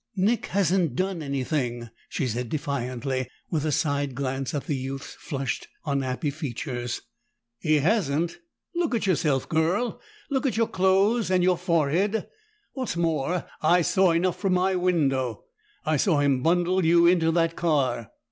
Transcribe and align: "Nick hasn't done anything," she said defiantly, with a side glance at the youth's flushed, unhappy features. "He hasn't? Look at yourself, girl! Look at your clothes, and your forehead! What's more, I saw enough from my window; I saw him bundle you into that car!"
"Nick 0.15 0.47
hasn't 0.47 0.95
done 0.95 1.21
anything," 1.21 1.91
she 2.09 2.25
said 2.25 2.49
defiantly, 2.49 3.27
with 3.51 3.63
a 3.65 3.71
side 3.71 4.15
glance 4.15 4.51
at 4.55 4.63
the 4.65 4.75
youth's 4.75 5.13
flushed, 5.13 5.67
unhappy 5.85 6.31
features. 6.31 7.03
"He 7.59 7.75
hasn't? 7.75 8.39
Look 8.73 8.95
at 8.95 9.05
yourself, 9.05 9.47
girl! 9.47 10.01
Look 10.31 10.47
at 10.47 10.57
your 10.57 10.69
clothes, 10.69 11.29
and 11.29 11.43
your 11.43 11.55
forehead! 11.55 12.27
What's 12.73 12.97
more, 12.97 13.45
I 13.61 13.83
saw 13.83 14.09
enough 14.09 14.39
from 14.39 14.53
my 14.53 14.73
window; 14.73 15.43
I 15.85 15.97
saw 15.97 16.19
him 16.21 16.41
bundle 16.41 16.83
you 16.83 17.05
into 17.05 17.31
that 17.33 17.55
car!" 17.55 18.09